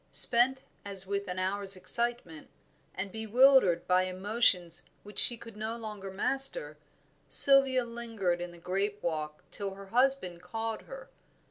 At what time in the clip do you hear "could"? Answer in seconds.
5.37-5.55